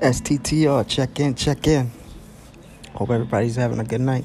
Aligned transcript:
STTR, 0.00 0.88
check 0.88 1.20
in, 1.20 1.36
check 1.36 1.68
in. 1.68 1.88
Hope 2.94 3.10
everybody's 3.10 3.54
having 3.54 3.78
a 3.78 3.84
good 3.84 4.00
night. 4.00 4.24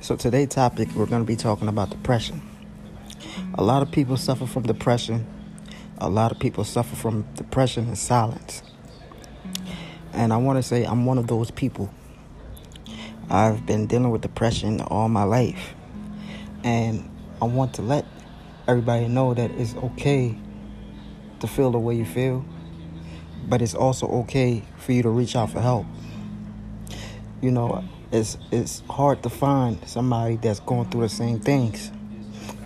So, 0.00 0.16
today's 0.16 0.48
topic, 0.48 0.88
we're 0.96 1.06
going 1.06 1.22
to 1.22 1.26
be 1.26 1.36
talking 1.36 1.68
about 1.68 1.90
depression. 1.90 2.42
A 3.54 3.62
lot 3.62 3.82
of 3.82 3.92
people 3.92 4.16
suffer 4.16 4.46
from 4.46 4.64
depression. 4.64 5.24
A 5.98 6.08
lot 6.08 6.32
of 6.32 6.40
people 6.40 6.64
suffer 6.64 6.96
from 6.96 7.26
depression 7.36 7.86
in 7.86 7.94
silence. 7.94 8.64
And 10.12 10.32
I 10.32 10.38
want 10.38 10.56
to 10.56 10.64
say 10.64 10.84
I'm 10.84 11.06
one 11.06 11.18
of 11.18 11.28
those 11.28 11.52
people. 11.52 11.88
I've 13.30 13.64
been 13.64 13.86
dealing 13.86 14.10
with 14.10 14.22
depression 14.22 14.80
all 14.80 15.08
my 15.08 15.22
life. 15.22 15.74
And 16.64 17.08
I 17.40 17.44
want 17.44 17.74
to 17.74 17.82
let 17.82 18.04
everybody 18.66 19.06
know 19.06 19.32
that 19.32 19.52
it's 19.52 19.76
okay 19.76 20.36
to 21.38 21.46
feel 21.46 21.70
the 21.70 21.78
way 21.78 21.94
you 21.94 22.04
feel, 22.04 22.44
but 23.48 23.62
it's 23.62 23.74
also 23.74 24.06
okay 24.06 24.62
for 24.78 24.92
you 24.92 25.02
to 25.02 25.10
reach 25.10 25.36
out 25.36 25.50
for 25.50 25.60
help. 25.60 25.86
You 27.40 27.50
know, 27.50 27.84
it's 28.12 28.36
it's 28.50 28.80
hard 28.90 29.22
to 29.22 29.30
find 29.30 29.78
somebody 29.88 30.36
that's 30.36 30.60
going 30.60 30.90
through 30.90 31.02
the 31.02 31.08
same 31.08 31.40
things. 31.40 31.90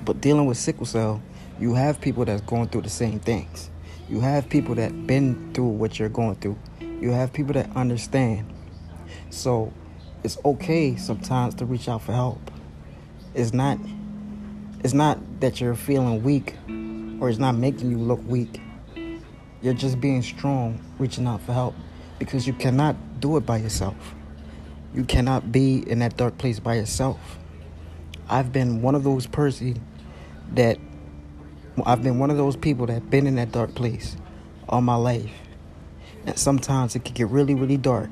But 0.05 0.21
dealing 0.21 0.47
with 0.47 0.57
sickle 0.57 0.87
cell, 0.87 1.23
you 1.61 1.75
have 1.75 2.01
people 2.01 2.25
that's 2.25 2.43
going 2.43 2.69
through 2.69 2.83
the 2.83 2.91
same 2.91 3.21
things. 3.21 3.71
You 4.09 4.21
have 4.21 4.49
people 4.49 4.75
that 4.75 5.07
been 5.07 5.53
through 5.55 5.69
what 5.69 5.99
you're 5.99 6.09
going 6.09 6.37
through. 6.37 6.59
You 6.81 7.11
have 7.11 7.33
people 7.33 7.55
that 7.55 7.75
understand. 7.77 8.53
So 9.31 9.73
it's 10.23 10.39
okay 10.45 10.97
sometimes 10.97 11.55
to 11.57 11.65
reach 11.65 11.89
out 11.89 12.03
for 12.03 12.13
help. 12.13 12.51
It's 13.35 13.53
not 13.53 13.79
it's 14.83 14.95
not 14.95 15.19
that 15.41 15.61
you're 15.61 15.75
feeling 15.75 16.23
weak 16.23 16.55
or 17.21 17.31
it's 17.31 17.39
not 17.39 17.55
making 17.55 17.91
you 17.91 17.99
look 17.99 18.21
weak. 18.27 18.61
You're 19.65 19.73
just 19.73 19.99
being 19.99 20.21
strong, 20.21 20.79
reaching 20.99 21.27
out 21.27 21.41
for 21.41 21.55
help 21.55 21.75
because 22.19 22.47
you 22.47 22.53
cannot 22.53 22.97
do 23.19 23.39
it 23.39 23.47
by 23.47 23.57
yourself. 23.57 24.15
You 24.93 25.05
cannot 25.05 25.53
be 25.53 25.79
in 25.91 26.01
that 26.01 26.19
dark 26.19 26.37
place 26.37 26.61
by 26.61 26.75
yourself. 26.75 27.39
I've 28.29 28.53
been 28.53 28.83
one 28.83 28.95
of 28.95 29.05
those 29.05 29.27
person 29.27 29.81
that 30.53 30.77
I've 31.87 32.03
been 32.03 32.19
one 32.19 32.31
of 32.31 32.37
those 32.37 32.57
people 32.57 32.85
that 32.89 33.09
been 33.09 33.27
in 33.27 33.37
that 33.37 33.53
dark 33.53 33.75
place 33.75 34.19
all 34.69 34.83
my 34.83 34.97
life. 34.97 35.33
And 36.27 36.39
sometimes 36.39 36.95
it 36.95 37.07
can 37.07 37.15
get 37.15 37.29
really, 37.29 37.55
really 37.55 37.79
dark. 37.79 38.11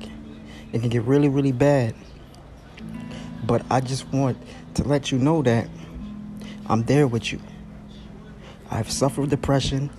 It 0.71 0.79
can 0.79 0.89
get 0.89 1.03
really, 1.03 1.29
really 1.29 1.51
bad. 1.51 1.93
But 3.45 3.63
I 3.69 3.79
just 3.79 4.11
want 4.11 4.39
to 4.73 4.83
let 4.85 5.11
you 5.11 5.19
know 5.19 5.43
that 5.43 5.69
I'm 6.65 6.81
there 6.85 7.05
with 7.05 7.31
you. 7.31 7.39
I've 8.71 8.89
suffered 8.89 9.29
depression. 9.29 9.91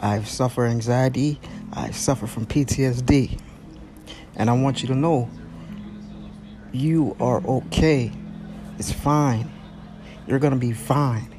I've 0.00 0.28
suffered 0.28 0.66
anxiety. 0.66 1.40
I 1.72 1.90
suffer 1.90 2.26
from 2.26 2.46
PTSD. 2.46 3.40
And 4.36 4.50
I 4.50 4.52
want 4.52 4.82
you 4.82 4.88
to 4.88 4.94
know 4.94 5.30
you 6.72 7.16
are 7.20 7.44
okay. 7.46 8.12
It's 8.78 8.92
fine. 8.92 9.50
You're 10.26 10.38
going 10.38 10.52
to 10.52 10.58
be 10.58 10.72
fine. 10.72 11.34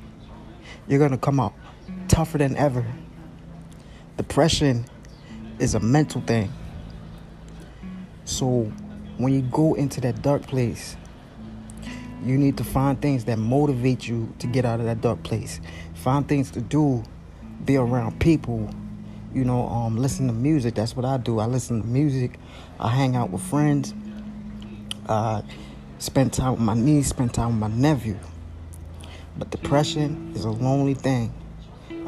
You're 0.87 0.99
going 0.99 1.11
to 1.11 1.17
come 1.17 1.39
out 1.39 1.53
tougher 2.07 2.37
than 2.37 2.55
ever. 2.57 2.85
Depression 4.17 4.85
is 5.59 5.75
a 5.75 5.79
mental 5.79 6.21
thing. 6.21 6.51
So 8.25 8.71
when 9.17 9.33
you 9.33 9.41
go 9.41 9.73
into 9.75 10.01
that 10.01 10.21
dark 10.21 10.43
place, 10.43 10.97
you 12.23 12.37
need 12.37 12.57
to 12.57 12.63
find 12.63 12.99
things 13.01 13.25
that 13.25 13.37
motivate 13.37 14.07
you 14.07 14.33
to 14.39 14.47
get 14.47 14.65
out 14.65 14.79
of 14.79 14.85
that 14.85 15.01
dark 15.01 15.21
place. 15.23 15.61
Find 15.93 16.27
things 16.27 16.51
to 16.51 16.61
do 16.61 17.03
be 17.65 17.77
around 17.77 18.19
people, 18.19 18.69
you 19.33 19.43
know, 19.43 19.67
um, 19.67 19.97
listen 19.97 20.27
to 20.27 20.33
music. 20.33 20.75
That's 20.75 20.95
what 20.95 21.05
I 21.05 21.17
do. 21.17 21.39
I 21.39 21.45
listen 21.45 21.81
to 21.81 21.87
music. 21.87 22.39
I 22.79 22.89
hang 22.89 23.15
out 23.15 23.29
with 23.29 23.41
friends. 23.41 23.93
Uh, 25.07 25.41
spend 25.99 26.33
time 26.33 26.51
with 26.51 26.61
my 26.61 26.73
niece, 26.73 27.07
spend 27.07 27.33
time 27.33 27.59
with 27.59 27.71
my 27.71 27.75
nephew. 27.75 28.17
But 29.37 29.49
depression 29.51 30.31
is 30.35 30.45
a 30.45 30.49
lonely 30.49 30.93
thing. 30.93 31.33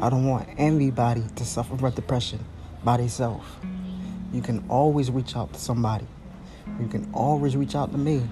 I 0.00 0.10
don't 0.10 0.26
want 0.26 0.48
anybody 0.56 1.22
to 1.36 1.44
suffer 1.44 1.76
from 1.76 1.90
depression 1.92 2.44
by 2.82 2.96
themselves. 2.96 3.46
You 4.32 4.42
can 4.42 4.64
always 4.68 5.10
reach 5.10 5.36
out 5.36 5.52
to 5.52 5.60
somebody. 5.60 6.06
You 6.80 6.88
can 6.88 7.10
always 7.12 7.56
reach 7.56 7.74
out 7.74 7.92
to 7.92 7.98
me. 7.98 8.26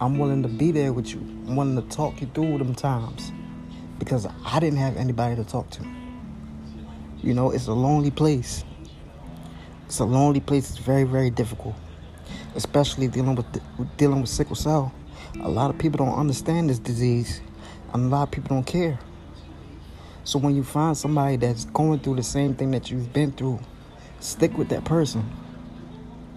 I'm 0.00 0.18
willing 0.18 0.42
to 0.42 0.48
be 0.48 0.72
there 0.72 0.92
with 0.92 1.14
you. 1.14 1.20
I'm 1.20 1.56
willing 1.56 1.76
to 1.76 1.96
talk 1.96 2.20
you 2.20 2.28
through 2.34 2.58
them 2.58 2.74
times 2.74 3.32
because 4.04 4.26
I 4.44 4.60
didn't 4.60 4.78
have 4.78 4.96
anybody 4.96 5.34
to 5.36 5.44
talk 5.44 5.70
to. 5.70 5.86
You 7.22 7.32
know, 7.32 7.50
it's 7.50 7.66
a 7.66 7.72
lonely 7.72 8.10
place. 8.10 8.62
It's 9.86 9.98
a 9.98 10.04
lonely 10.04 10.40
place. 10.40 10.70
It's 10.70 10.78
very, 10.78 11.04
very 11.04 11.30
difficult, 11.30 11.74
especially 12.54 13.08
dealing 13.08 13.34
with 13.34 13.46
dealing 13.96 14.20
with 14.20 14.28
sickle 14.28 14.56
cell. 14.56 14.92
A 15.40 15.48
lot 15.48 15.70
of 15.70 15.78
people 15.78 16.04
don't 16.04 16.18
understand 16.18 16.68
this 16.68 16.78
disease, 16.78 17.40
and 17.92 18.04
a 18.04 18.08
lot 18.08 18.24
of 18.24 18.30
people 18.30 18.54
don't 18.54 18.66
care. 18.66 18.98
So 20.24 20.38
when 20.38 20.54
you 20.54 20.62
find 20.62 20.96
somebody 20.96 21.36
that's 21.36 21.64
going 21.66 22.00
through 22.00 22.16
the 22.16 22.22
same 22.22 22.54
thing 22.54 22.70
that 22.72 22.90
you've 22.90 23.12
been 23.12 23.32
through, 23.32 23.58
stick 24.20 24.56
with 24.56 24.68
that 24.68 24.84
person. 24.84 25.24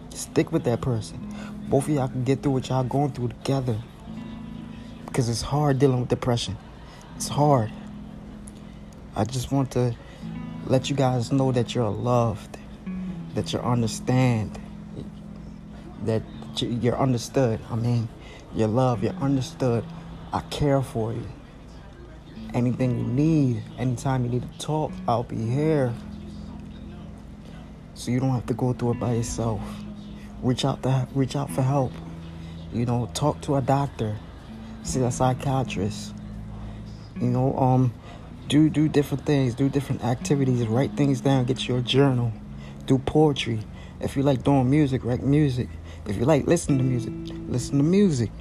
Stick 0.09 0.51
with 0.51 0.63
that 0.63 0.81
person. 0.81 1.33
Both 1.69 1.87
of 1.87 1.95
y'all 1.95 2.07
can 2.07 2.23
get 2.23 2.41
through 2.41 2.53
what 2.53 2.69
y'all 2.69 2.83
going 2.83 3.11
through 3.11 3.29
together. 3.29 3.77
Because 5.05 5.29
it's 5.29 5.41
hard 5.41 5.79
dealing 5.79 5.99
with 5.99 6.09
depression. 6.09 6.57
It's 7.17 7.29
hard. 7.29 7.71
I 9.15 9.23
just 9.23 9.51
want 9.51 9.71
to 9.71 9.95
let 10.67 10.87
you 10.87 10.95
guys 10.95 11.31
know 11.31 11.51
that 11.51 11.73
you're 11.73 11.89
loved, 11.89 12.59
that 13.33 13.51
you 13.51 13.57
understand, 13.57 14.59
that 16.03 16.21
you're 16.59 16.95
understood. 16.95 17.59
I 17.71 17.75
mean, 17.75 18.07
you're 18.53 18.67
loved, 18.67 19.03
you're 19.03 19.15
understood. 19.15 19.83
I 20.31 20.41
care 20.51 20.83
for 20.83 21.11
you. 21.11 21.27
Anything 22.53 22.99
you 22.99 23.05
need, 23.05 23.63
anytime 23.79 24.23
you 24.23 24.29
need 24.29 24.43
to 24.43 24.59
talk, 24.59 24.91
I'll 25.07 25.23
be 25.23 25.43
here. 25.43 25.95
So 27.95 28.11
you 28.11 28.19
don't 28.19 28.29
have 28.29 28.45
to 28.45 28.53
go 28.53 28.73
through 28.73 28.91
it 28.91 28.99
by 28.99 29.13
yourself. 29.13 29.61
Reach 30.43 30.65
out 30.65 30.83
to 30.83 31.07
reach 31.15 31.35
out 31.35 31.49
for 31.49 31.63
help. 31.63 31.93
You 32.71 32.85
know, 32.85 33.09
talk 33.15 33.41
to 33.41 33.55
a 33.55 33.61
doctor, 33.61 34.15
see 34.83 35.01
a 35.01 35.09
psychiatrist 35.09 36.13
you 37.21 37.27
know, 37.27 37.57
um, 37.57 37.93
do 38.47 38.69
do 38.69 38.87
different 38.87 39.25
things, 39.25 39.55
do 39.55 39.69
different 39.69 40.03
activities, 40.03 40.67
write 40.67 40.91
things 40.93 41.21
down, 41.21 41.45
get 41.45 41.67
your 41.67 41.81
journal, 41.81 42.31
do 42.85 42.97
poetry. 42.97 43.59
If 43.99 44.15
you 44.15 44.23
like 44.23 44.43
doing 44.43 44.69
music, 44.69 45.03
write 45.03 45.23
music. 45.23 45.69
If 46.05 46.15
you 46.17 46.25
like 46.25 46.47
listening 46.47 46.77
to 46.77 46.83
music, 46.83 47.13
listen 47.49 47.77
to 47.77 47.83
music. 47.83 48.31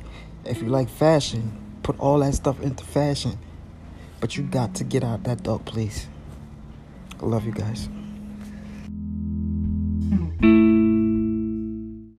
If 0.45 0.63
you 0.63 0.69
like 0.69 0.89
fashion, 0.89 1.57
put 1.83 1.99
all 1.99 2.21
that 2.21 2.35
stuff 2.35 2.61
into 2.61 2.85
fashion. 2.85 3.39
But 4.21 4.37
you 4.37 4.45
got 4.45 4.75
to 4.77 4.85
get 4.85 5.03
out 5.03 5.25
that 5.25 5.43
dark 5.43 5.65
place. 5.65 6.07
I 7.21 7.27
love 7.27 7.45
you 7.45 7.53
guys. 7.53 7.89